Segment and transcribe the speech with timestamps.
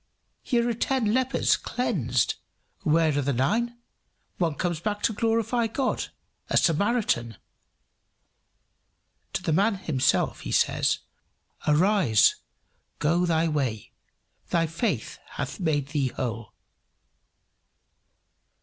[0.41, 2.33] here are ten lepers cleansed:
[2.81, 3.77] where are the nine?
[4.39, 6.07] One comes back to glorify God
[6.49, 7.37] a Samaritan!"
[9.33, 10.97] To the man himself he says,
[11.67, 12.35] "Arise,
[12.97, 13.91] go thy way;
[14.49, 16.55] thy faith hath made thee whole."